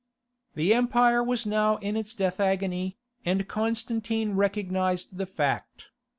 The 0.55 0.73
empire 0.73 1.23
was 1.23 1.45
now 1.45 1.77
in 1.77 1.95
its 1.95 2.15
death 2.15 2.39
agony, 2.39 2.97
and 3.23 3.47
Constantine 3.47 4.31
recognized 4.33 5.15
the 5.19 5.27
fact. 5.27 5.89